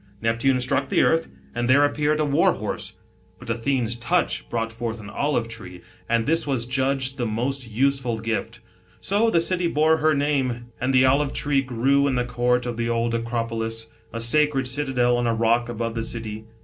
[0.19, 2.93] Neptune struck the earth, and there appeared a war horse;
[3.37, 8.17] but Athene's touch brought forth an olive tree, and this was judged the most useful
[8.19, 8.61] gift.
[8.99, 12.77] So the city bore her name, and the olive tree grew in the court of
[12.77, 16.45] the old Acropolis, a sacred citadel on a rock above the city.